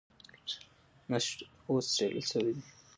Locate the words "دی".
2.55-2.63